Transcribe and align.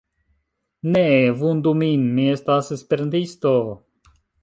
Neeee 0.95 1.27
vundu 1.43 1.75
min, 1.83 2.09
mi 2.17 2.27
estas 2.39 2.73
Esperantisto... 2.79 3.57